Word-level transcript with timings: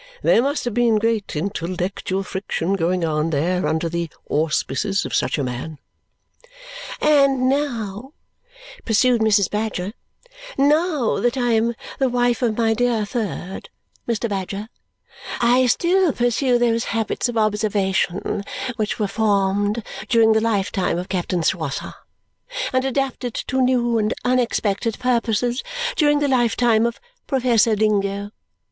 "There 0.23 0.41
must 0.41 0.65
have 0.65 0.73
been 0.73 0.97
great 0.97 1.35
intellectual 1.35 2.23
friction 2.23 2.73
going 2.73 3.05
on 3.05 3.29
there 3.29 3.67
under 3.67 3.87
the 3.87 4.09
auspices 4.31 5.05
of 5.05 5.13
such 5.13 5.37
a 5.37 5.43
man!" 5.43 5.77
"And 6.99 7.47
now," 7.47 8.13
pursued 8.83 9.21
Mrs. 9.21 9.47
Badger, 9.51 9.93
"now 10.57 11.19
that 11.19 11.37
I 11.37 11.51
am 11.51 11.75
the 11.99 12.09
wife 12.09 12.41
of 12.41 12.57
my 12.57 12.73
dear 12.73 13.05
third, 13.05 13.69
Mr. 14.09 14.27
Badger, 14.27 14.69
I 15.39 15.67
still 15.67 16.11
pursue 16.13 16.57
those 16.57 16.85
habits 16.85 17.29
of 17.29 17.37
observation 17.37 18.43
which 18.77 18.97
were 18.97 19.07
formed 19.07 19.83
during 20.09 20.31
the 20.33 20.41
lifetime 20.41 20.97
of 20.97 21.09
Captain 21.09 21.43
Swosser 21.43 21.93
and 22.73 22.83
adapted 22.85 23.35
to 23.35 23.61
new 23.61 23.99
and 23.99 24.15
unexpected 24.25 24.97
purposes 24.97 25.61
during 25.95 26.17
the 26.17 26.27
lifetime 26.27 26.87
of 26.87 26.99
Professor 27.27 27.75
Dingo. 27.75 28.31